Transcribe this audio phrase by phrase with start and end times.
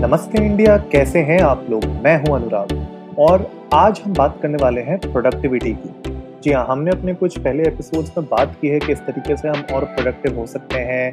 [0.00, 1.84] नमस्ते इंडिया, कैसे हैं आप लोग?
[2.04, 6.90] मैं हूँ अनुराग। और आज हम बात करने वाले हैं प्रोडक्टिविटी की। जी हाँ हमने
[6.90, 10.38] अपने कुछ पहले एपिसोड्स में बात की है कि इस तरीके से हम और प्रोडक्टिव
[10.38, 11.12] हो सकते हैं।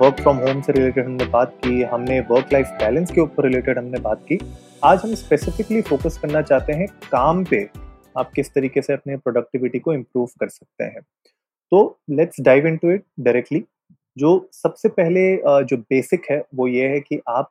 [0.00, 3.78] वर्क फ्रॉम होम से रिलेटेड हमने बात की, हमने वर्क लाइफ बैलेंस के ऊपर रिलेटेड
[3.78, 4.38] हमने बात की।
[4.82, 7.62] आज हम स्पेसिफिकली फोकस करना चाहते हैं काम पे,
[8.18, 11.00] आप किस तरीके से अपने प्रोडक्टिविटी को इम्प्रूव कर सकते हैं।
[11.72, 13.64] तो let's dive into it directly
[14.16, 15.30] जो सबसे पहले
[15.64, 17.50] जो बेसिक है, वो ये है कि आप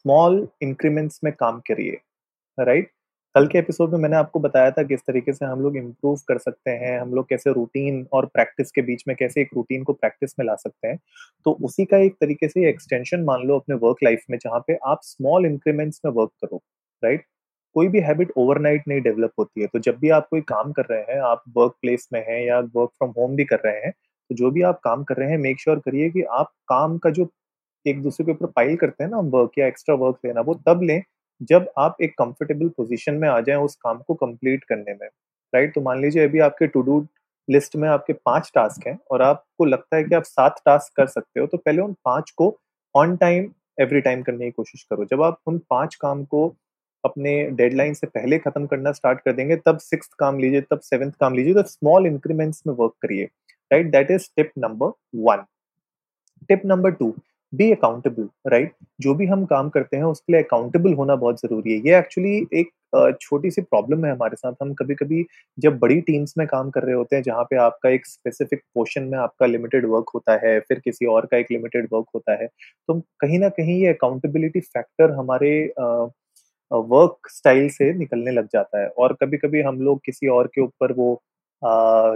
[0.00, 2.00] स्मॉल इंक्रीमेंट्स में काम करिए
[2.58, 2.90] राइट
[3.34, 6.38] कल के एपिसोड में मैंने आपको बताया था किस तरीके से हम लोग इम्प्रूव कर
[6.38, 9.92] सकते हैं, हम लोग कैसे रूटीन और प्रैक्टिस के बीच में कैसे एक रूटीन को
[9.92, 10.98] प्रैक्टिस में ला सकते हैं।
[11.46, 14.78] तो उसी का एक तरीके से एक्सटेंशन मान लो अपने वर्क लाइफ में, जहाँ पे
[14.86, 16.62] आप स्मॉल इंक्रीमेंट्स में वर्क करो
[17.02, 17.24] राइट
[17.76, 20.86] कोई भी हैबिट ओवरनाइट नहीं डेवलप होती है। तो जब भी आप कोई काम कर
[20.90, 23.92] रहे हैं, आप वर्क प्लेस में हैं या वर्क फ्रॉम होम भी कर रहे हैं
[24.30, 27.10] तो जो भी आप काम कर रहे हैं मेक श्योर करिए कि आप काम का
[27.10, 27.24] जो
[27.86, 30.82] एक दूसरे के ऊपर पाइल करते हैं ना वर्क या एक्स्ट्रा वर्क लेना, वो तब
[30.82, 31.02] लें
[31.40, 35.06] जब आप एक कंफर्टेबल पोजीशन में आ जाएँ उस काम को कंप्लीट करने में।
[35.52, 37.06] राइट तो मान लीजिए अभी आपके टू डू
[37.48, 41.06] लिस्ट में आपके पाँच टास्क हैं और आपको लगता है कि आप सात टास्क कर
[41.08, 42.56] सकते हो तो पहले उन पाँच को
[42.94, 46.46] ऑन टाइम एवरी टाइम करने की कोशिश करो। जब आप उन पाँच काम को
[47.04, 51.14] अपने डेडलाइन से पहले खत्म करना स्टार्ट कर देंगे, तब सिक्स काम लीजिए, तब सेवन्थ
[51.20, 53.24] काम लीजिए तो स्मॉल इंक्रीमेंट्स में वर्क करिए।
[53.70, 55.44] Right that is tip number one
[56.48, 57.14] tip number two
[57.52, 61.72] be accountable right जो भी हम काम करते हैं, उसके लिए अकाउंटेबल होना बहुत ज़रूरी
[61.72, 62.70] है। ये एक्चुअली एक
[63.22, 65.24] छोटी सी प्रॉब्लम है हमारे साथ। हम कभी कभी
[65.58, 69.02] जब बड़ी टीम्स में काम कर रहे होते हैं, जहाँ पे आपका एक स्पेसिफिक पोर्शन
[69.04, 72.46] में आपका लिमिटेड वर्क होता है, फिर किसी और का एक लिमिटेड वर्क होता है
[72.88, 75.52] तो कहीं ना कहीं ये अकाउंटेबिलिटी फैक्टर हमारे
[76.70, 80.60] वर्क स्टाइल से निकलने लग जाता है। और कभी कभी हम लोग किसी और के
[80.62, 81.12] ऊपर वो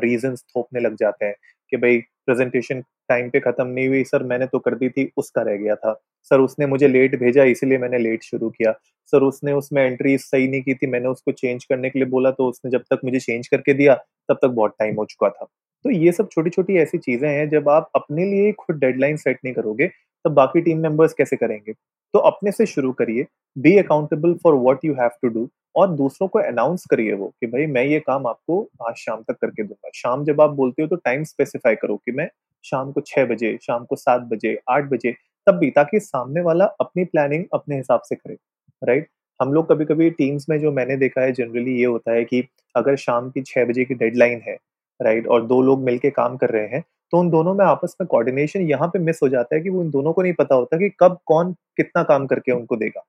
[0.00, 1.34] रीजंस थोपने लग जाते हैं
[1.72, 5.42] कि भाई प्रेजेंटेशन टाइम पे खत्म नहीं हुई। सर, मैंने तो कर दी थी, उसका
[5.42, 5.92] रह गया था।
[6.30, 8.72] सर, उसने मुझे लेट भेजा, इसीलिए मैंने लेट शुरू किया।
[9.12, 12.30] सर, उसने उसमें एंट्री सही नहीं की थी, मैंने उसको चेंज करने के लिए बोला
[12.30, 13.94] तो उसने जब तक मुझे चेंज करके दिया,
[14.28, 15.46] तब तक बहुत टाइम हो चुका था।
[15.84, 19.38] तो ये सब छोटी छोटी ऐसी चीज़ें हैं, जब आप अपने लिए खुद डेडलाइन सेट
[19.44, 19.86] नहीं करोगे,
[20.24, 21.72] तब बाकी टीम मेंबर्स कैसे करेंगे?
[22.14, 23.26] तो अपने से शुरू करिए
[23.56, 27.46] be accountable for what you have to do और दूसरों को अनाउंस करिए वो कि
[27.46, 30.88] भाई मैं ये काम आपको आज शाम तक करके दूँगा। शाम जब आप बोलते हो
[30.88, 32.28] तो टाइम स्पेसिफाई करो कि मैं
[32.64, 35.14] शाम को छह बजे, शाम को सात बजे, आठ बजे,
[35.46, 38.36] तब भी ताकि सामने वाला अपनी प्लानिंग अपने हिसाब से करे
[38.82, 39.08] राइट
[39.40, 42.44] हम लोग कभी कभी टीम्स में जो मैंने देखा है जनरली ये होता है कि
[42.74, 44.56] अगर शाम की छह बजे की डेडलाइन है
[45.00, 46.82] राइट और दो लोग मिलके काम कर रहे हैं
[47.14, 49.82] तो उन दोनों में आपस में कोऑर्डिनेशन यहाँ पे मिस हो जाता है कि वो
[49.82, 53.00] इन दोनों को नहीं पता होता कि कब कौन कितना काम करके उनको देगा।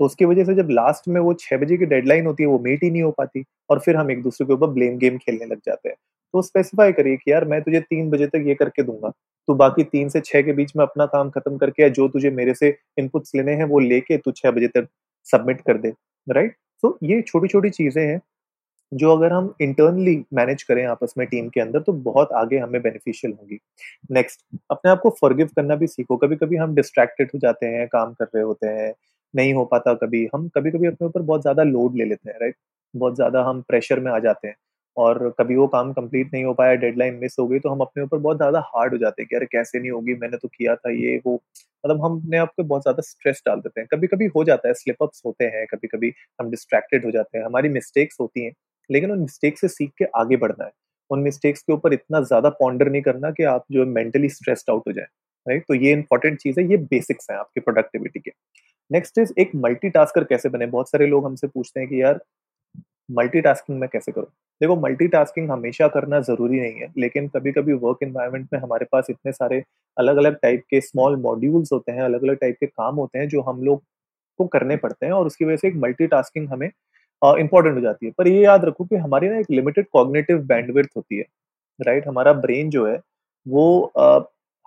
[0.00, 2.58] तो उसकी वजह से जब लास्ट में वो छह बजे की डेडलाइन होती है वो
[2.58, 5.46] मीट ही नहीं हो पाती और फिर हम एक दूसरे के ऊपर ब्लेम गेम खेलने
[5.46, 5.96] लग जाते हैं।
[6.34, 9.10] तो स्पेसिफाई करिए कि यार मैं तुझे तीन बजे तक ये करके दूँगा
[9.48, 12.30] तो बाकी तीन से छह के बीच में अपना काम खत्म करके या जो तुझे
[12.32, 14.88] मेरे से इनपुट्स लेने हैं वो लेके तू छह बजे तक
[15.26, 15.92] सबमिट कर दे
[16.26, 18.20] राइट तो ये छोटी छोटी चीज़ें हैं
[18.92, 22.80] जो अगर हम इंटरनली मैनेज करें आपस में टीम के अंदर तो बहुत आगे हमें
[22.82, 23.58] बेनिफिशियल होंगी।
[24.12, 24.40] नेक्स्ट
[24.70, 28.12] अपने आप को फॉरगिव करना भी सीखो। कभी कभी हम डिस्ट्रैक्टेड हो जाते हैं, काम
[28.14, 28.92] कर रहे होते हैं,
[29.34, 32.38] नहीं हो पाता कभी। हम कभी कभी अपने ऊपर बहुत ज़्यादा लोड ले लेते हैं
[32.40, 32.56] राइट
[32.94, 34.56] बहुत ज़्यादा हम प्रेशर में आ जाते हैं।
[34.96, 38.02] और कभी वो काम कंप्लीट नहीं हो पाया डेडलाइन मिस हो गई तो हम अपने
[38.04, 40.14] ऊपर बहुत ज़्यादा हार्ड हो जाते हैं कि अरे कैसे नहीं होगी?
[40.16, 41.34] मैंने तो किया था ये, वो।
[41.84, 44.68] मतलब हम अपने आप को बहुत ज़्यादा स्ट्रेस डाल देते हैं। कभी कभी हो जाता
[44.68, 48.44] है स्लिप अप्स होते हैं कभी कभी हम डिस्ट्रैक्टेड हो जाते हैं। हमारी मिस्टेक्स होती
[48.44, 48.52] हैं।
[48.90, 50.70] लेकिन उन मिस्टेक से सीख के आगे बढ़ना है।
[51.10, 54.88] उन मिस्टेक्स के ऊपर इतना ज़्यादा पॉन्डर नहीं करना कि आप जो मेंटली स्ट्रेस्ड आउट
[54.88, 55.06] हो जाए
[55.46, 58.30] राइट तो ये इंपॉर्टेंट चीज़ है, ये बेसिक्स हैं आपकी प्रोडक्टिविटी के।
[58.90, 60.66] नेक्स्ट इज़ एक मल्टीटास्कर कैसे बने?
[60.66, 62.20] बहुत सारे लोग हमसे पूछते हैं कि यार
[63.10, 64.26] मल्टीटास्किंग में कैसे करूँ?
[64.60, 69.06] देखो मल्टीटास्किंग हमेशा करना ज़रूरी नहीं है, लेकिन कभी कभी वर्क इन्वायरमेंट में हमारे पास
[69.10, 69.62] इतने सारे
[69.96, 73.28] अलग अलग टाइप के स्मॉल मॉड्यूल्स होते हैं अलग अलग टाइप के काम होते हैं,
[73.28, 73.82] जो हम लोग
[74.38, 76.68] को करने पड़ते हैं और उसकी वजह से एक मल्टीटास्किंग हमें
[77.22, 80.90] इंपॉर्टेंट हो जाती है। पर ये याद रखो कि हमारी ना एक लिमिटेड कॉग्नेटिव बैंडविड्थ
[80.96, 81.24] होती है
[81.80, 83.00] राइट हमारा ब्रेन जो है,
[83.46, 83.92] वो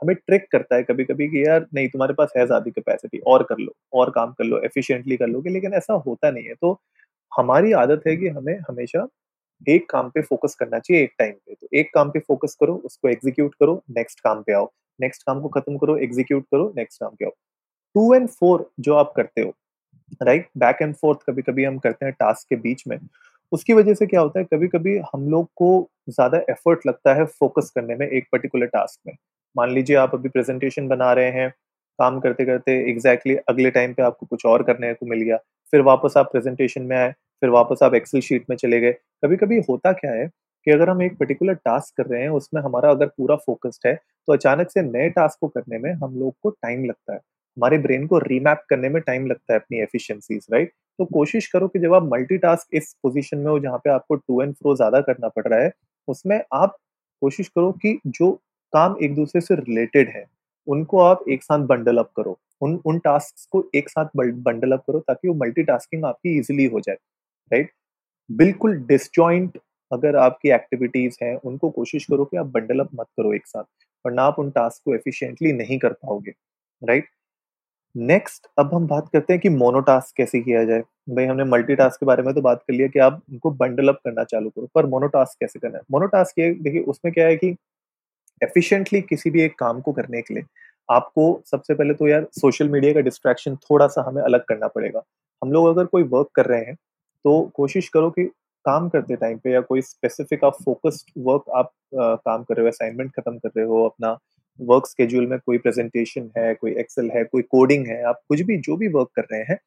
[0.01, 3.43] हमें ट्रिक करता है कभी कभी कि यार, नहीं, तुम्हारे पास है ज़्यादा कैपेसिटी और
[3.43, 6.79] कर लो, और काम कर लो एफिशिएंटली कर लोगे, लेकिन ऐसा होता नहीं है। तो
[7.31, 9.07] हमारी आदत है कि हमें हमेशा
[9.67, 12.75] एक काम पे फोकस करना चाहिए एक टाइम पे। तो एक काम पे फोकस करो,
[12.85, 16.99] उसको एग्जीक्यूट करो नेक्स्ट काम पे आओ। नेक्स्ट काम को खत्म करो एग्जीक्यूट करो नेक्स्ट
[16.99, 17.31] काम पे आओ।
[17.95, 19.53] टू एंड फोर जो आप करते हो
[20.21, 22.97] राइट बैक एंड फोर्थ कभी कभी हम करते हैं टास्क के बीच में।
[23.51, 27.25] उसकी वजह से क्या होता है कभी कभी हम लोग को ज़्यादा एफर्ट लगता है
[27.25, 29.15] फोकस करने में एक पर्टिकुलर टास्क में।
[29.55, 31.49] मान लीजिए आप अभी प्रेजेंटेशन बना रहे हैं,
[31.99, 35.37] काम करते करते एग्जैक्टली exactly अगले टाइम पे आपको कुछ और करने को मिल गया,
[35.73, 37.11] फिर वापस आप प्रेजेंटेशन में आए,
[37.41, 38.91] फिर वापस आप एक्सेल शीट में चले गए।
[39.23, 40.27] कभी कभी होता क्या है
[40.67, 43.95] कि अगर हम एक पर्टिकुलर टास्क कर रहे हैं, उसमें हमारा अगर पूरा फोकस्ड है
[44.27, 47.19] तो अचानक से नए टास्क को करने में हम लोग को टाइम लगता है।
[47.57, 51.67] हमारे ब्रेन को रीमैप करने में टाइम लगता है अपनी एफिशिएंसीज राइट तो कोशिश करो
[51.67, 55.01] कि जब आप मल्टीटास्क इस पोजीशन में हो जहाँ पे आपको टू एंड फ्रो ज़्यादा
[55.01, 55.71] करना पड़ रहा है,
[56.07, 56.75] उसमें आप
[57.21, 58.31] कोशिश करो कि जो
[58.73, 60.25] काम एक दूसरे से रिलेटेड है,
[60.67, 64.83] उनको आप एक साथ बंडल अप करो। उन उन टास्क को एक साथ बंडल अप
[64.87, 66.95] करो ताकि वो मल्टीटास्किंग आपकी इजिली हो जाए
[67.51, 67.71] राइट
[68.29, 69.57] बिल्कुल डिसजॉइंट
[69.91, 73.63] अगर आपकी एक्टिविटीज़ हैं, उनको कोशिश करो कि आप बंडल अप मत करो एक साथ,
[74.05, 76.33] वरना आप उन टास्क को एफिशिएंटली नहीं कर पाओगे
[76.81, 77.07] राइट
[77.95, 82.05] नेक्स्ट अब हम बात करते हैं कि मोनोटास्क कैसे किया जाए। भाई हमने मल्टीटास्क के
[82.05, 84.85] बारे में तो बात कर लिया कि आप उनको बंडल अप करना चालू करो पर
[84.85, 85.83] मोनोटास्क कैसे करना है?
[85.91, 87.55] मोनोटास्क ये देखिए उसमें क्या है कि
[88.41, 90.43] एफिशिएंटली किसी भी एक काम को करने के लिए
[90.89, 95.01] आपको सबसे पहले तो यार सोशल मीडिया का डिस्ट्रैक्शन थोड़ा सा हमें अलग करना पड़ेगा।
[95.41, 96.75] हम लोग अगर कोई वर्क कर रहे हैं
[97.25, 98.25] तो कोशिश करो कि
[98.65, 102.63] काम करते टाइम पे या कोई स्पेसिफिक आप फोकस्ड वर्क आप आ, काम कर रहे
[102.63, 104.17] हो असाइनमेंट खत्म कर रहे हो अपना
[104.61, 108.57] वर्क स्केड्यूल में कोई प्रेजेंटेशन है कोई एक्सेल है कोई कोडिंग है आप कुछ भी
[108.59, 109.57] जो भी वर्क कर रहे हैं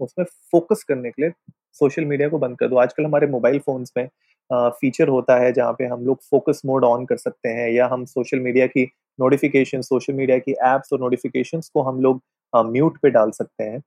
[0.00, 1.32] उसमें फोकस करने के लिए
[1.80, 4.08] सोशल मीडिया को बंद कर दो। आजकल हमारे मोबाइल फोन्स में
[4.50, 8.04] फीचर होता है जहाँ पे हम लोग फोकस मोड ऑन कर सकते हैं या हम
[8.06, 8.84] सोशल मीडिया की
[9.18, 12.20] नोटिफिकेशन सोशल मीडिया की एप्स और नोटिफिकेशन को हम लोग
[12.52, 13.80] म्यूट पे डाल सकते हैं।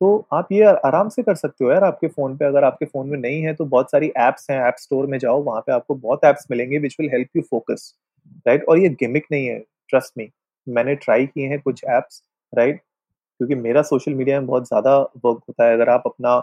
[0.00, 3.08] तो आप ये आराम से कर सकते हो यार आपके फ़ोन पे। अगर आपके फ़ोन
[3.08, 5.94] में नहीं है तो बहुत सारी ऐप्स हैं, ऐप स्टोर में जाओ वहाँ पे आपको
[5.96, 7.92] बहुत ऐप्स मिलेंगे which will help you focus,
[8.46, 8.64] right?
[8.64, 9.58] और ये गिमिक नहीं है,
[9.90, 10.28] ट्रस्ट मी।
[10.66, 12.22] मैंने ट्राई किए हैं कुछ ऐप्स,
[12.52, 12.80] राइट?
[13.40, 16.36] क्योंकि मेरा सोशल मीडिया में बहुत ज़्यादा वर्क होता है, अगर आप अपना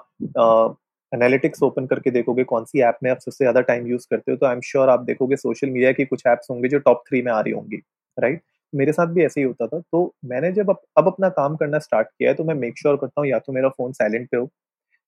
[1.12, 4.38] एनालिटिक्स uh, ओपन करके देखोगे कौन-सी ऐप में आप सबसे ज़्यादा टाइम यूज़ करते हो,
[4.38, 7.22] तो आई एम श्योर आप देखोगे सोशल मीडिया की कुछ ऐप्स होंगे जो टॉप थ्री
[7.22, 7.78] में आ रही होंगी,
[8.18, 8.42] राइट?
[8.74, 11.80] मेरे साथ भी ऐसे ही होता था। तो मैंने जब अब अब अपना काम करना
[11.80, 14.38] स्टार्ट किया है, तो मैं मेक श्योर करता हूँ या तो मेरा फ़ोन साइलेंट पे
[14.38, 14.50] हो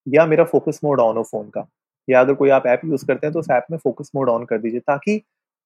[0.08, 1.68] या मेरा फ़ोकस मोड ऑन हो फ़ोन का।
[2.08, 4.46] या अगर कोई आप ऐप यूज़ करते हैं, तो उस ऐप में फ़ोकस मोड ऑन
[4.46, 5.22] कर दीजिए ताकि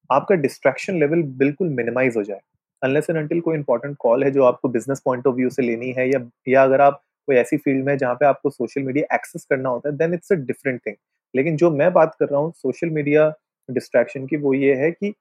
[0.09, 2.41] आपका डिस्ट्रैक्शन लेवल बिल्कुल मिनिमाइज़ हो जाए।
[2.81, 5.91] अनलेस एंड अंटिल कोई इंपॉर्टेंट कॉल है जो आपको बिज़नेस पॉइंट ऑफ़ व्यू से लेनी
[5.97, 9.45] है या या अगर आप कोई ऐसी फ़ील्ड में जहाँ पे आपको सोशल मीडिया एक्सेस
[9.49, 10.95] करना होता है, then it's a different thing.
[11.33, 13.29] लेकिन जो मैं बात कर रहा हूँ सोशल मीडिया
[13.69, 15.13] डिस्ट्रैक्शन की वो ये है कि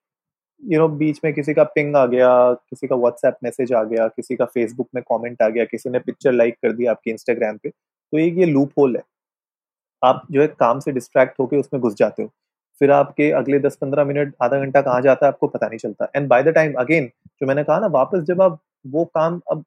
[0.62, 2.28] यू नो बीच में किसी का पिंग आ गया,
[2.70, 5.99] किसी का व्हाट्सएप मैसेज आ गया, किसी का फेसबुक में कमेंट आ गया, किसी ने
[6.00, 9.02] पिक्चर लाइक कर दिया आपके इंस्टाग्राम पे, तो एक ये लूप होल है।
[10.02, 12.31] आप जो है काम से डिस्ट्रैक्ट होके उसमें घुस जाते हो।
[12.80, 16.28] फिर आपके अगले 10-15 मिनट, आधा घंटा कहाँ जाता है आपको पता नहीं चलता and
[16.28, 17.06] by the time again
[17.40, 19.64] जो मैंने कहा ना वापस जब आप वो काम अब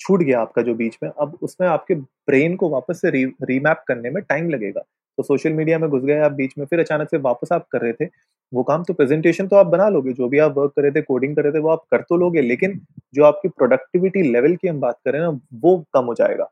[0.00, 3.82] छूट गया आपका जो बीच में, अब उसमें आपके ब्रेन को वापस से री रीमैप
[3.88, 4.80] करने में टाइम लगेगा।
[5.18, 7.80] तो सोशल मीडिया में घुस गए आप बीच में, फिर अचानक से वापस आप कर
[7.80, 8.04] रहे थे,
[8.52, 11.02] वो काम तो प्रेजेंटेशन तो आप बना लोगे, जो भी आप वर्क कर रहे थे,
[11.02, 12.80] कोडिंग कर रहे थे, वो आप कर तो लोगे, लेकिन
[13.14, 16.48] जो आपकी प्रोडक्टिविटी लेवल की हम बात करें ना, वो कम हो जाएगा।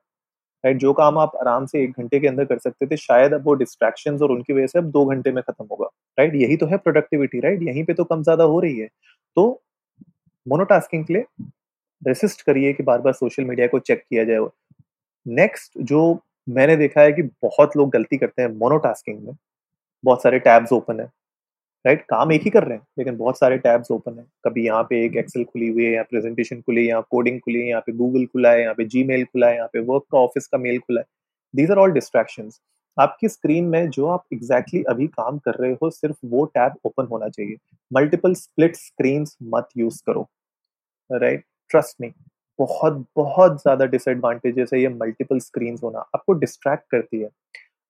[0.66, 0.78] राइट?
[0.78, 3.54] जो काम आप आराम से 1 घंटे के अंदर कर सकते थे, शायद अब वो
[3.54, 5.86] डिस्ट्रैक्शंस और उनकी वजह से अब 2 घंटे में खत्म होगा।
[6.18, 6.34] राइट?
[6.34, 7.62] यही तो है प्रोडक्टिविटी, राइट?
[7.62, 8.88] यहीं पे तो कम ज़्यादा हो रही है।
[9.36, 9.62] तो
[10.46, 11.24] मोनोटास्किंग के लिए
[12.02, 14.46] रेसिस्ट करिए कि बार-बार सोशल मीडिया को चेक किया जाए।
[15.26, 19.34] नेक्स्ट जो मैंने देखा है कि बहुत लोग गलती करते हैं मोनोटास्किंग में,
[20.04, 21.10] बहुत सारे टैब्स ओपन है।
[21.86, 22.10] Right right?
[22.10, 25.04] काम एक ही कर रहे हैं, लेकिन बहुत सारे टैब्स ओपन है। कभी यहाँ पे
[25.04, 27.92] एक एक्सेल खुली हुई है, यहाँ प्रेजेंटेशन खुली है, यहाँ कोडिंग खुली है, यहाँ पे
[27.92, 30.78] गूगल खुला है, यहाँ पे जी खुला है, यहाँ पे वर्क का ऑफ़िस का मेल
[30.78, 31.06] खुला है।
[31.54, 32.50] दीज आर ऑल डिस्ट्रैक्शन
[32.96, 36.72] आपकी स्क्रीन में जो आप एग्जैक्टली exactly अभी काम कर रहे हो, सिर्फ़ वो टैब
[36.84, 37.56] ओपन होना चाहिए।
[37.90, 40.26] मल्टीपल स्प्लिट स्क्रीन मत यूज़ करो।
[41.10, 42.12] राइट ट्रस्ट मी
[42.58, 47.28] बहुत बहुत ज़्यादा डिसएडवांटेजेस है ये मल्टीपल स्क्रीन होना। आपको डिस्ट्रैक्ट करती है।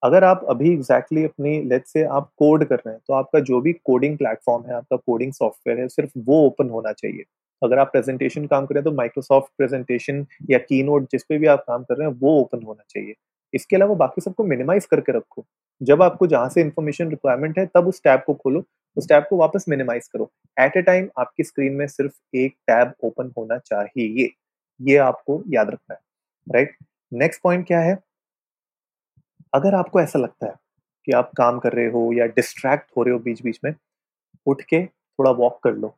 [0.07, 3.41] अगर आप अभी एग्जैक्टली exactly अपनी लेट से आप कोड कर रहे हैं तो आपका
[3.43, 7.25] जो भी कोडिंग प्लेटफॉर्म है, आपका कोडिंग सॉफ्टवेयर है, सिर्फ़ वो ओपन होना चाहिए।
[7.63, 10.83] अगर आप प्रेजेंटेशन काम कर रहे हैं तो माइक्रोसॉफ्ट प्रेजेंटेशन या की
[11.13, 13.15] जिस पे भी आप काम कर रहे हैं, वो ओपन होना चाहिए।
[13.55, 15.45] इसके अलावा बाकी सबको मिनिमाइज करके रखो।
[15.81, 18.65] जब आपको जहाँ से इन्फॉर्मेशन रिक्वायरमेंट है, तब उस टैब को खोलो,
[18.97, 22.93] उस टैब को वापस मिनिमाइज करो। एट ए टाइम आपकी स्क्रीन में सिर्फ़ एक टैब
[23.05, 24.31] ओपन होना चाहिए।
[24.81, 26.01] ये आपको याद रखना है
[26.47, 26.77] राइट
[27.13, 27.99] नेक्स्ट पॉइंट क्या है?
[29.57, 30.55] अगर आपको ऐसा लगता है
[31.07, 33.75] कि आप काम कर रहे हो या डिस्ट्रैक्ट हो रहे हो बीच बीच में,
[34.47, 35.97] उठ के थोड़ा वॉक कर लो।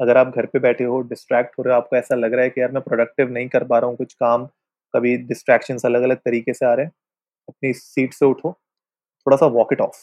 [0.00, 2.50] अगर आप घर पे बैठे हो डिस्ट्रैक्ट हो रहे हो, आपको ऐसा लग रहा है
[2.50, 4.46] कि यार मैं प्रोडक्टिव नहीं कर पा रहा हूँ, कुछ काम,
[4.94, 6.92] कभी डिस्ट्रैक्शन अलग अलग तरीके से आ रहे हैं,
[7.48, 8.52] अपनी सीट से उठो,
[9.26, 9.96] थोड़ा सा वॉक इट ऑफ़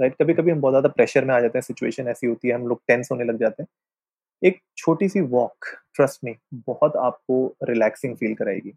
[0.00, 2.54] राइट कभी कभी हम बहुत ज़्यादा प्रेशर में आ जाते हैं सिचुएशन ऐसी होती है,
[2.54, 3.68] हम लोग टेंस होने लग जाते हैं।
[4.42, 5.66] एक छोटी सी वॉक
[5.96, 6.34] ट्रस्ट में
[6.66, 8.72] बहुत आपको रिलैक्सिंग फील कराएगी।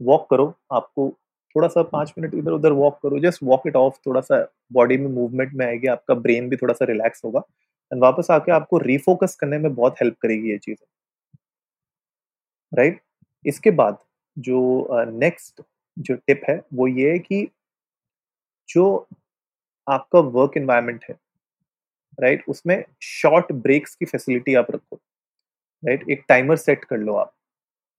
[0.00, 1.08] वॉक करो, आपको
[1.56, 4.96] थोड़ा सा पाँच मिनट इधर उधर वॉक करो जस्ट वॉक इट ऑफ़ थोड़ा सा बॉडी
[4.96, 7.42] में मूवमेंट में आएगी आपका ब्रेन भी थोड़ा सा रिलैक्स होगा
[7.92, 10.78] एंड वापस आके आपको रिफोकस करने में बहुत हेल्प करेगी ये चीज़
[12.72, 13.04] राइट right?
[13.44, 13.98] इसके बाद
[14.36, 15.66] जो नेक्स्ट uh,
[15.98, 17.46] जो टिप है वो ये है कि
[18.68, 19.08] जो
[19.86, 21.14] आपका वर्क इन्वायरमेंट है
[22.18, 22.50] राइट right?
[22.50, 26.12] उसमें शॉर्ट ब्रेक्स की फैसिलिटी आप रखो राइट right?
[26.12, 27.32] एक टाइमर सेट कर लो आप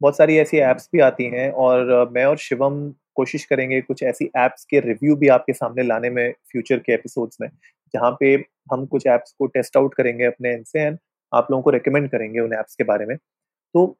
[0.01, 4.29] बहुत सारी ऐसी ऐप्स भी आती हैं और मैं और शिवम कोशिश करेंगे, कुछ ऐसी
[4.37, 7.49] ऐप्स के रिव्यू भी आपके सामने लाने में फ्यूचर के एपिसोड्स में,
[7.93, 8.33] जहाँ पे
[8.71, 10.97] हम कुछ ऐप्स को टेस्ट आउट करेंगे अपने एंड से एंड
[11.31, 13.97] आप लोगों को रिकमेंड करेंगे उन ऐप्स के बारे में। तो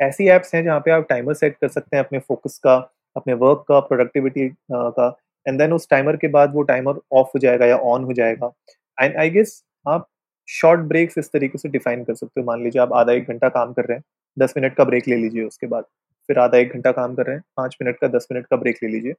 [0.00, 2.74] ऐसी ऐप्स हैं जहाँ पे आप टाइमर सेट कर सकते हैं अपने फोकस का,
[3.16, 5.08] अपने वर्क का प्रोडक्टिविटी का
[5.46, 8.52] एंड देन उस टाइमर के बाद वो टाइमर ऑफ़ हो जाएगा या ऑन हो जाएगा।
[8.98, 10.08] एंड आई गेस आप
[10.48, 13.48] शॉर्ट ब्रेक्स इस तरीके से डिफाइन कर सकते हो। मान लीजिए आप आधा एक घंटा
[13.50, 14.04] काम कर रहे हैं,
[14.36, 15.84] दस मिनट का ब्रेक ले लीजिए उसके बाद।
[16.28, 18.78] फिर आधा एक घंटा काम कर रहे हैं, पाँच मिनट का, दस मिनट का ब्रेक
[18.82, 19.14] ले लीजिए।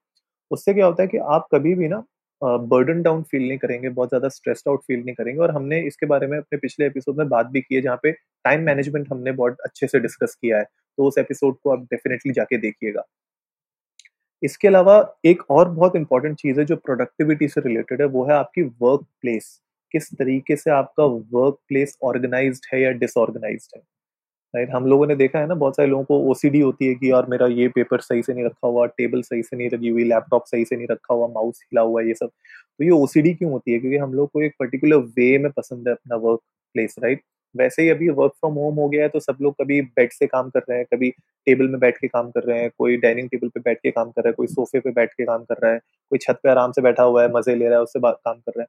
[0.51, 2.03] उससे क्या होता है कि आप कभी भी ना
[2.41, 6.05] बर्डन डाउन फील नहीं करेंगे, बहुत ज़्यादा स्ट्रेस्ड आउट फील नहीं करेंगे और हमने इसके
[6.05, 9.31] बारे में अपने पिछले एपिसोड में बात भी की है, जहाँ पे टाइम मैनेजमेंट हमने
[9.33, 13.03] बहुत अच्छे से डिस्कस किया है। तो उस एपिसोड को आप डेफिनेटली जाके देखिएगा।
[14.43, 14.95] इसके अलावा
[15.25, 19.05] एक और बहुत इंपॉर्टेंट चीज़ है, जो प्रोडक्टिविटी से रिलेटेड है, वो है आपकी वर्क
[19.21, 19.59] प्लेस
[19.93, 23.81] किस तरीके से आपका वर्क प्लेस ऑर्गेनाइज्ड है या डिसऑर्गेनाइज्ड है?
[24.57, 27.11] राइट हम लोगों ने देखा है ना, बहुत सारे लोगों को ओसीडी होती है कि
[27.11, 30.03] यार मेरा ये पेपर सही से नहीं रखा हुआ, टेबल सही से नहीं लगी हुई,
[30.03, 33.51] लैपटॉप सही से नहीं रखा हुआ, माउस हिला हुआ, ये सब। तो ये ओसीडी क्यों
[33.51, 33.79] होती है?
[33.79, 36.39] क्योंकि हम लोग को एक पर्टिकुलर वे में पसंद है अपना वर्क
[36.75, 37.21] प्लेस राइट
[37.55, 40.27] वैसे ही अभी वर्क फ्रॉम होम हो गया है तो सब लोग कभी बेड से
[40.27, 41.09] काम कर रहे हैं, कभी
[41.47, 44.09] टेबल में बैठ के काम कर रहे हैं, कोई डाइनिंग टेबल पे बैठ के काम
[44.11, 45.79] कर रहा है, कोई सोफे पे बैठ के काम कर रहा है,
[46.11, 48.51] कोई छत पे आराम से बैठा हुआ है, मज़े ले रहा है, उससे काम कर
[48.57, 48.67] रहा है।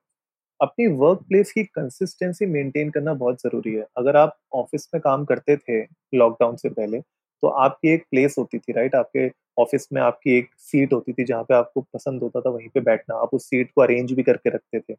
[0.61, 5.25] अपनी वर्क प्लेस की कंसिस्टेंसी मेंटेन करना बहुत ज़रूरी है। अगर आप ऑफ़िस में काम
[5.25, 5.81] करते थे
[6.15, 7.01] लॉकडाउन से पहले
[7.43, 11.25] तो आपकी एक प्लेस होती थी राइट आपके ऑफ़िस में आपकी एक सीट होती थी
[11.25, 14.23] जहाँ पे आपको पसंद होता था वहीं पे बैठना। आप उस सीट को अरेंज भी
[14.23, 14.95] करके रखते थे।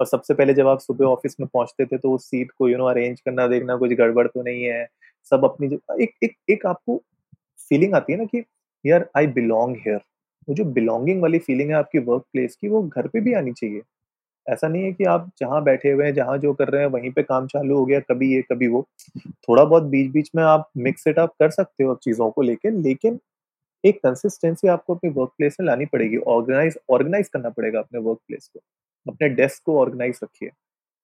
[0.00, 2.78] और सबसे पहले जब आप सुबह ऑफ़िस में पहुँचते थे तो उस सीट को यू
[2.78, 4.86] नो अरेंज करना, देखना, कुछ गड़बड़ तो नहीं है।
[5.32, 5.68] सब अपनी
[6.02, 7.02] एक एक एक आपको
[7.70, 8.44] फीलिंग आती है ना कि,
[8.84, 10.00] यार आई बिलोंग हेयर
[10.48, 13.52] वो जो बिलोंगिंग वाली फीलिंग है आपकी वर्क प्लेस की, वो घर पे भी आनी
[13.54, 13.82] चाहिए।
[14.52, 17.10] ऐसा नहीं है कि आप जहाँ बैठे हुए हैं, जहाँ जो कर रहे हैं, वहीं
[17.10, 18.88] पे काम चालू हो गया, कभी ये, कभी वो।
[19.26, 22.70] थोड़ा बहुत बीच बीच में आप मिक्स इट अप कर सकते हो चीज़ों को लेके,
[22.70, 23.20] लेकिन
[23.84, 28.18] एक कंसिस्टेंसी आपको अपनी वर्क प्लेस में लानी पड़ेगी। ऑर्गेनाइज ऑर्गेनाइज करना पड़ेगा अपने वर्क
[28.28, 28.60] प्लेस को।
[29.12, 30.50] अपने डेस्क को ऑर्गेनाइज रखिए।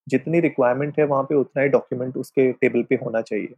[0.08, 3.54] जितनी रिक्वायरमेंट है वहाँ पे उतना ही डॉक्यूमेंट उसके टेबल पे होना चाहिए।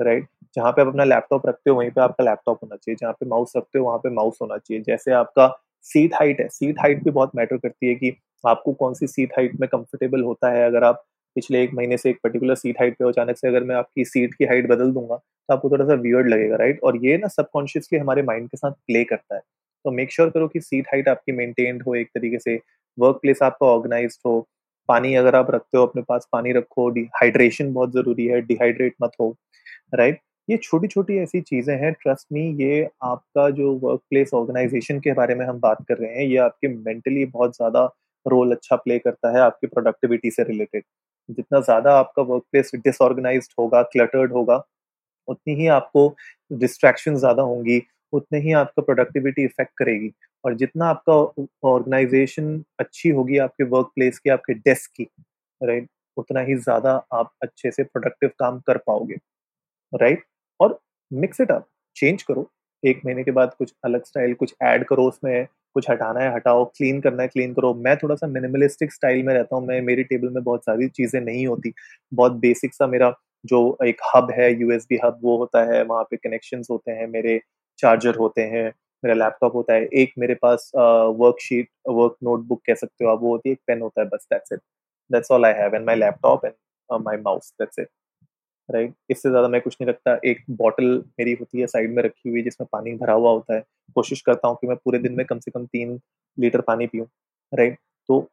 [0.00, 0.54] Right right?
[0.54, 3.26] जहाँ पे आप अपना लैपटॉप रखते हो, वहीं पे आपका लैपटॉप होना चाहिए। जहाँ पे
[3.26, 7.04] माउस रखते हो, वहाँ पे माउस होना चाहिए। जैसे आपका सीट हाइट है सीट हाइट
[7.04, 10.64] भी बहुत मैटर करती है कि आपको कौन सी सीट हाइट में कंफर्टेबल होता है?
[10.66, 11.04] अगर आप
[11.36, 14.04] पिछले एक महीने से एक पर्टिकुलर सीट हाइट पे हो, अचानक से अगर मैं आपकी
[14.04, 17.28] सीट की हाइट बदल दूँगा तो आपको थोड़ा सा वियर्ड लगेगा राइट और ये ना
[17.28, 19.40] सबकॉन्शियसली हमारे माइंड के साथ प्ले करता है।
[19.84, 22.58] तो मेक श्योर sure करो कि सीट हाइट आपकी मेंटेन्ड हो एक तरीके से।
[22.98, 24.38] वर्क प्लेस आपका ऑर्गेनाइज हो।
[24.88, 29.12] पानी अगर आप रखते हो अपने पास, पानी रखो। हाइड्रेशन बहुत ज़रूरी है। डिहाइड्रेट मत
[29.20, 29.34] हो
[29.94, 35.00] राइट ये छोटी छोटी ऐसी चीज़ें हैं। ट्रस्ट मी ये आपका जो वर्क प्लेस ऑर्गेनाइजेशन
[35.00, 37.84] के बारे में हम बात कर रहे हैं, ये आपके मेंटली बहुत ज़्यादा
[38.26, 40.84] रोल अच्छा प्ले करता है आपकी प्रोडक्टिविटी से रिलेटेड
[41.28, 44.62] जितना ज़्यादा आपका वर्क प्लेस डिसऑर्गेनाइज होगा क्लटर्ड होगा,
[45.28, 46.08] उतनी ही आपको
[46.54, 50.12] डिस्ट्रैक्शन ज़्यादा होंगी, उतने ही आपका प्रोडक्टिविटी इफ़ेक्ट करेगी।
[50.44, 51.14] और जितना आपका
[51.64, 55.08] ऑर्गेनाइजेशन अच्छी होगी आपके वर्क प्लेस की, आपके डेस्क की
[55.60, 59.16] राइट उतना ही ज़्यादा आप अच्छे से प्रोडक्टिव काम कर पाओगे
[59.92, 60.24] राइट
[60.60, 60.78] और
[61.10, 62.50] मिक्स इट अप चेंज करो।
[62.82, 66.64] एक महीने के बाद कुछ अलग स्टाइल कुछ ऐड करो उसमें, कुछ हटाना है, हटाओ
[66.76, 70.04] क्लीन करना है क्लीन करो। मैं थोड़ा सा मिनिमलिस्टिक स्टाइल में रहता हूँ, मैं, मेरी
[70.04, 71.72] टेबल में बहुत सारी चीज़ें नहीं होती।
[72.12, 76.16] बहुत बेसिक सा मेरा जो एक हब है यूएसबी हब वो होता है, वहाँ पे
[76.16, 77.40] कनेक्शंस होते हैं, मेरे
[77.78, 78.64] चार्जर होते हैं,
[79.02, 83.30] मेरा लैपटॉप होता है। एक मेरे पास वर्कशीट वर्क नोटबुक कह सकते हो आप, वो
[83.30, 84.60] होती है, एक पेन होता है, बस that's it
[85.10, 86.54] that's all I have and my laptop and
[86.90, 87.88] my mouse that's it
[88.68, 90.84] right इससे ज़्यादा मैं कुछ नहीं रखता। एक बॉटल
[91.20, 93.62] मेरी होती है साइड में रखी हुई, जिसमें पानी भरा हुआ होता है।
[93.96, 95.98] कोशिश करता हूँ कि मैं पूरे दिन में कम से कम तीन
[96.38, 97.06] लीटर पानी पीऊँ
[97.52, 97.78] राइट
[98.08, 98.28] तो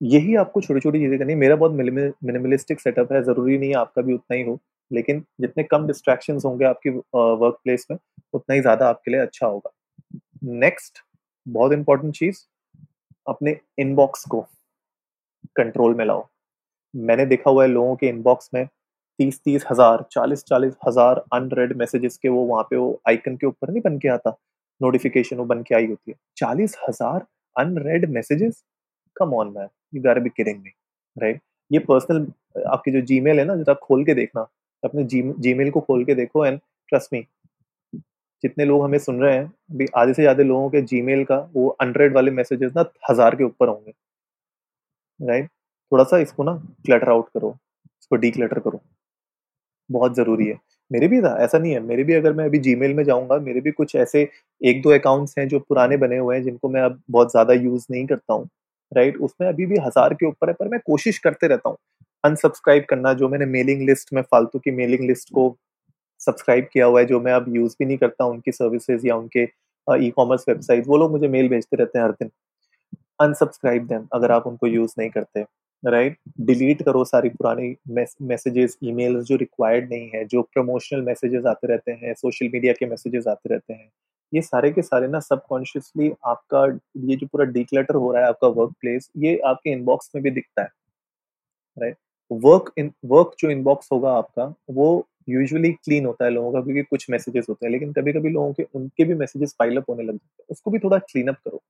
[0.00, 4.02] यही आपको छोटी छोटी चीज़ें करनी मेरा बहुत मिनिमलिस्टिक सेटअप है। ज़रूरी नहीं है आपका
[4.02, 4.58] भी उतना ही हो,
[4.90, 7.98] लेकिन जितने कम डिस्ट्रैक्शन होंगे आपकी वर्क प्लेस में,
[8.34, 9.70] उतना ही ज़्यादा आपके लिए अच्छा होगा।
[10.44, 10.98] नेक्स्ट
[11.46, 12.38] बहुत इंपॉर्टेंट चीज़,
[13.26, 14.40] अपने इनबॉक्स को
[15.56, 16.26] कंट्रोल में लाओ।
[16.94, 18.66] मैंने देखा हुआ है लोगों के इनबॉक्स में
[19.20, 23.46] तीस तीस हज़ार चालीस चालीस हज़ार अनरेड मैसेजेस के वो वहाँ पे वो आइकन के
[23.46, 24.30] ऊपर नहीं बन के आता?
[24.80, 28.62] नोटिफिकेशन वो बन के आई होती है। चालीस हज़ार unread messages
[29.16, 30.70] come on man you gotta be kidding me
[31.16, 32.26] right ये पर्सनल
[32.68, 34.46] आपकी जो जीमेल है ना, जरा खोल के देखना।
[34.82, 36.58] अपने जी जीमेल को खोल के देखो एंड
[36.92, 37.24] ट्रस्ट मी
[38.42, 41.66] जितने लोग हमें सुन रहे हैं, अभी आधे से ज़्यादा लोगों के जीमेल का वो
[41.80, 43.92] अनरेड वाले मैसेजेस ना हज़ार के ऊपर होंगे
[45.20, 45.48] राइट
[45.92, 46.54] थोड़ा सा इसको ना
[46.86, 47.50] क्लटर आउट करो,
[48.00, 48.80] इसको डी क्लटर करो।
[49.90, 50.58] बहुत ज़रूरी है।
[50.90, 53.60] मेरे भी था, ऐसा नहीं है। मेरे भी अगर मैं अभी जी में जाऊँगा, मेरे
[53.60, 54.28] भी कुछ ऐसे
[54.60, 57.86] एक दो अकाउंट्स हैं जो पुराने बने हुए हैं, जिनको मैं अब बहुत ज़्यादा यूज़
[57.90, 58.48] नहीं करता हूँ
[58.92, 61.76] राइट उसमें अभी भी हज़ार के ऊपर है, पर मैं कोशिश करते रहता हूँ।
[62.24, 65.56] अनसब्सक्राइब करना, जो मैंने मेलिंग लिस्ट में, फालतू की मेलिंग लिस्ट को
[66.20, 69.42] सब्सक्राइब किया हुआ है, जो मैं अब यूज़ भी नहीं करता उनकी सर्विसेज़ या उनके
[69.86, 72.30] ई कॉमर्स वेबसाइट वो लोग मुझे मेल भेजते रहते हैं हर दिन।
[73.20, 75.44] अनसब्सक्राइब देम अगर आप उनको यूज़ नहीं करते।
[75.82, 77.74] राइट डिलीट करो सारी पुरानी
[78.22, 82.86] मैसेजेस ईमेल्स जो रिक्वायर्ड नहीं है, जो प्रमोशनल मैसेजेस आते रहते हैं सोशल मीडिया के
[82.86, 83.90] मैसेजेस आते रहते हैं।
[84.32, 86.64] ये सारे के सारे ना सबकॉन्शियसली आपका
[87.06, 90.30] ये जो पूरा डिक्लटर हो रहा है आपका वर्क प्लेस ये आपके इनबॉक्स में भी
[90.30, 90.68] दिखता है
[91.76, 91.96] राइट
[92.30, 96.82] वर्क इन वर्क जो इनबॉक्स होगा आपका, वो यूजुअली क्लीन होता है लोगों का क्योंकि
[96.82, 100.02] कुछ मैसेजेस होते हैं, लेकिन कभी कभी लोगों के, उनके भी मैसेजेस पाइल अप होने
[100.02, 101.62] लग जाते हैं। उसको भी थोड़ा क्लीन अप करो।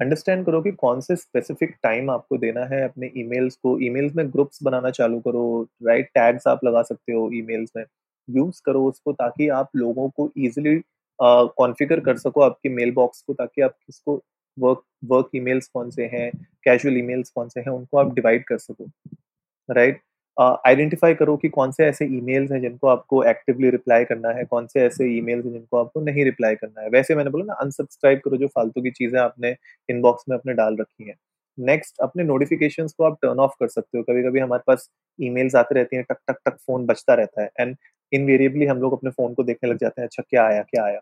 [0.00, 4.28] अंडरस्टैंड करो कि कौन से स्पेसिफिक टाइम आपको देना है अपने ईमेल्स को। ईमेल्स में
[4.32, 5.42] ग्रुप्स बनाना चालू करो
[5.86, 7.84] राइट टैग्स आप लगा सकते हो ईमेल्स में।
[8.28, 10.76] यूज़ करो उसको ताकि आप लोगों को इजिली
[11.18, 14.22] कॉन्फ़िगर कर सको आपके मेल बॉक्स को ताकि आप किसको
[14.56, 16.30] वर्क वर्क ईमेल्स कौन से हैं
[16.64, 18.90] कैजुअल ईमेल्स कौन से हैं, उनको आप डिवाइड कर सको
[19.68, 20.00] राइट
[20.38, 24.66] आइडेंटिफाई करो कि कौन से ऐसे ईमेल्स हैं जिनको आपको एक्टिवली रिप्लाई करना है, कौन
[24.66, 28.20] से ऐसे ईमेल्स हैं जिनको आपको नहीं रिप्लाई करना है। वैसे मैंने बोला ना अनसब्सक्राइब
[28.24, 29.54] करो जो फालतू की चीज़ें आपने
[29.88, 31.14] इनबॉक्स में अपने डाल रखी हैं।
[31.58, 35.54] नेक्स्ट अपने नोटिफिकेशन को आप टर्न ऑफ़ कर सकते हो। कभी कभी हमारे पास ईमेल्स
[35.56, 37.76] आते रहती हैं, टक टक टक फ़ोन बचता रहता है एंड
[38.12, 40.98] इनवेरिएबली हम लोग अपने फ़ोन को देखने लग जाते हैं अच्छा क्या आया क्या आया?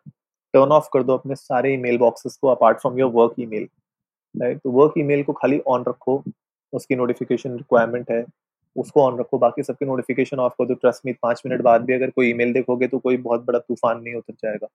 [0.55, 3.69] टर्न ऑफ़ कर दो अपने सारे ईमेल बॉक्सेस को apart from your work email
[4.35, 6.23] right तो वर्क ईमेल को खाली ऑन रखो,
[6.73, 8.25] उसकी नोटिफिकेशन रिक्वायरमेंट है।
[8.76, 11.95] उसको ऑन रखो। बाकी सबके नोटिफिकेशन ऑफ़ कर। दो ट्रस्ट में पाँच मिनट बाद भी
[11.95, 14.66] अगर कोई ईमेल देखोगे तो कोई बहुत बड़ा तूफ़ान नहीं उतर जाएगा।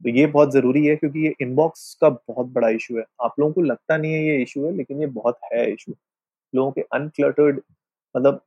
[0.00, 3.52] तो ये बहुत ज़रूरी है क्योंकि ये इनबॉक्स का बहुत बड़ा इशू है। आप लोगों
[3.52, 5.94] को लगता नहीं है ये इशू है, लेकिन ये बहुत है इशू
[6.54, 7.60] लोगों के अनक्लटर्ड
[8.14, 8.40] मतलब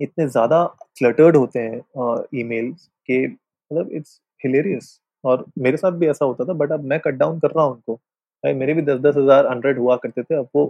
[0.00, 0.64] इतने ज़्यादा
[0.98, 6.52] क्लटर्ड होते हैं ईमेल्स के मतलब इट्स हिलेरियस और मेरे साथ भी ऐसा होता था
[6.54, 9.46] बट अब मैं कट डाउन कर रहा हूँ उनको। भाई, मेरे भी दस दस हज़ार
[9.46, 10.64] हंड्रेड हुआ करते थे, अब वो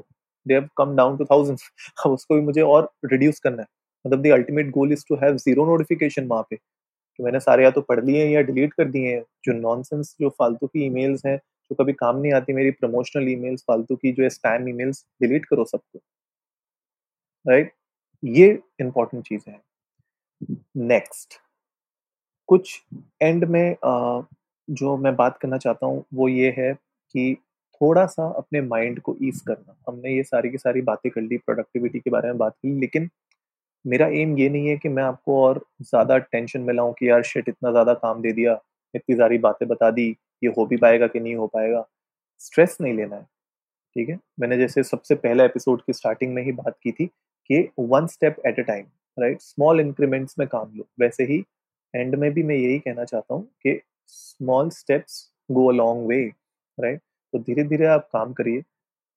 [0.49, 1.59] they have come down two thousand
[2.07, 3.69] अब उसको भी मुझे और रिड्यूस करना है।
[4.05, 7.71] मतलब the ultimate goal is to have zero notification वहाँ पे। तो मैंने सारे या
[7.71, 11.27] तो पढ़ लिए हैं या डिलीट कर दिए हैं। जो नॉनसेंस जो फालतू की ईमेल्स
[11.27, 15.45] हैं, जो कभी काम नहीं आती मेरी प्रमोशनल ईमेल्स फालतू की जो स्पैम ईमेल्स डिलीट
[15.47, 16.01] करो सबको।
[17.47, 17.73] राइट
[18.23, 18.47] ये
[18.81, 19.61] इंपॉर्टेंट चीज़ें हैं।
[20.79, 21.35] नेक्स्ट
[22.49, 22.81] कुछ
[23.23, 23.77] एंड में
[24.69, 26.73] जो मैं बात करना चाहता हूँ, वो ये है
[27.15, 27.37] कि
[27.81, 31.37] थोड़ा सा अपने माइंड को ईज करना। हमने ये सारी की सारी बातें कर ली
[31.39, 33.09] प्रोडक्टिविटी के बारे में बात की, लेकिन
[33.85, 37.23] मेरा एम ये नहीं है कि मैं आपको और ज़्यादा टेंशन में लाऊं कि यार
[37.25, 38.59] शिट इतना ज़्यादा काम दे दिया,
[38.95, 40.09] इतनी सारी बातें बता दी,
[40.43, 41.85] ये हो भी पाएगा कि नहीं हो पाएगा।
[42.41, 43.23] स्ट्रेस नहीं लेना है,
[43.97, 44.19] ठीक है?
[44.41, 48.37] मैंने जैसे सबसे पहले एपिसोड की स्टार्टिंग में ही बात की थी कि one step
[48.47, 48.85] at a time
[49.19, 51.43] right small increments में काम लो। वैसे ही
[51.95, 56.25] एंड में भी मैं यही कहना चाहता हूँ कि small steps go a long way
[56.79, 57.01] right
[57.33, 58.63] तो धीरे धीरे आप काम करिए,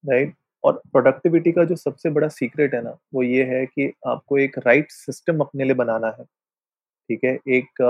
[0.03, 0.33] राइट?
[0.63, 4.57] और प्रोडक्टिविटी का जो सबसे बड़ा सीक्रेट है ना, वो ये है कि आपको एक
[4.57, 7.37] राइट सिस्टम अपने लिए बनाना है, ठीक है?
[7.49, 7.81] एक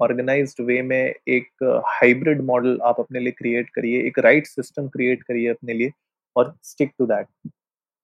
[0.00, 5.22] ऑर्गेनाइज्ड वे में एक हाइब्रिड मॉडल आप अपने लिए क्रिएट करिए, एक राइट सिस्टम क्रिएट
[5.22, 5.90] करिए अपने लिए
[6.36, 7.26] और स्टिक टू दैट।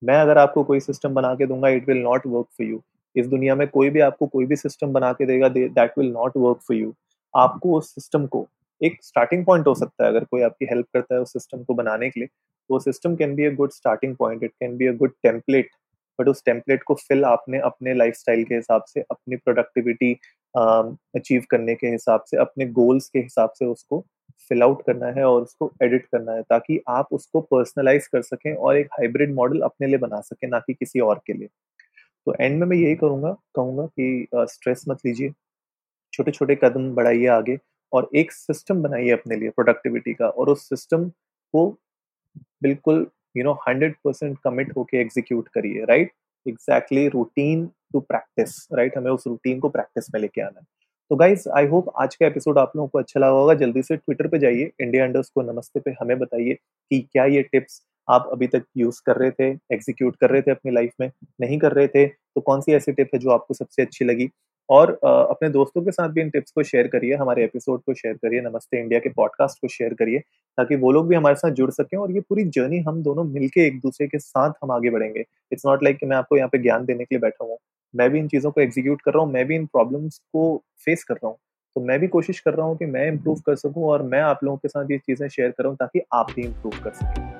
[0.02, 2.82] मैं अगर आपको कोई सिस्टम बना के दूँगा, it will not work for you.
[3.16, 6.36] इस दुनिया में कोई भी आपको कोई भी सिस्टम बना के देगा that will not
[6.36, 6.94] work for you.
[7.34, 8.46] आपको उस सिस्टम को
[8.80, 11.74] एक स्टार्टिंग पॉइंट हो सकता है, अगर कोई आपकी हेल्प करता है उस सिस्टम को
[11.74, 12.28] बनाने के लिए
[12.70, 15.70] तो system can be a good starting point it can be a good template
[16.18, 20.12] but उस टेम्पलेट को फिल आपने अपने लाइफ के हिसाब से, अपनी प्रोडक्टिविटी
[20.54, 24.04] अचीव करने के हिसाब से, अपने गोल्स के हिसाब से उसको
[24.48, 28.52] फिल आउट करना है और उसको एडिट करना है, ताकि आप उसको पर्सनलाइज कर सकें
[28.54, 31.48] और एक हाइब्रिड मॉडल अपने लिए बना सकें, ना कि किसी और के लिए।
[32.26, 35.32] तो एंड में मैं यही करूँगा, कहूँगा कि स्ट्रेस मत लीजिए
[36.12, 37.56] छोटे छोटे कदम बढ़ाइए आगे
[37.92, 41.08] और एक सिस्टम बनाइए अपने लिए प्रोडक्टिविटी का और उस सिस्टम
[41.54, 41.68] को
[42.62, 46.12] बिल्कुल you know hundred percent commit होके एग्जीक्यूट करिए right
[46.46, 50.66] exactly routine to practice right हमें उस रूटीन को प्रैक्टिस में लेके आना है।
[51.10, 53.96] तो गाइज़ आई होप आज का एपिसोड आप लोगों को अच्छा लगा होगा। जल्दी से
[53.96, 58.28] ट्विटर पे जाइए इंडिया अंडर्स को नमस्ते पे हमें बताइए कि क्या ये टिप्स आप
[58.32, 61.72] अभी तक यूज़ कर रहे थे एग्जीक्यूट कर रहे थे अपनी लाइफ में, नहीं कर
[61.72, 62.06] रहे थे?
[62.06, 64.28] तो कौन सी ऐसी टिप है जो आपको सबसे अच्छी लगी?
[64.70, 68.14] और अपने दोस्तों के साथ भी इन टिप्स को शेयर करिए, हमारे एपिसोड को शेयर
[68.14, 70.18] करिए, नमस्ते इंडिया के पॉडकास्ट को शेयर करिए,
[70.58, 73.66] ताकि वो लोग भी हमारे साथ जुड़ सकें और ये पूरी जर्नी हम दोनों मिलके
[73.66, 76.58] एक दूसरे के साथ हम आगे बढ़ेंगे। इट्स नॉट लाइक कि मैं आपको यहाँ पे
[76.58, 77.58] ज्ञान देने के लिए बैठा हूँ।
[77.94, 81.04] मैं भी इन चीज़ों को एग्जीक्यूट कर रहा हूँ, मैं भी इन प्रॉब्लम्स को फेस
[81.04, 81.36] कर रहा हूँ।
[81.76, 84.44] तो मैं भी कोशिश कर रहा हूँ कि मैं इम्प्रूव कर सकूँ और मैं आप
[84.44, 87.39] लोगों के साथ ये चीज़ें शेयर कर ताकि आप भी इम्प्रूव कर सकें।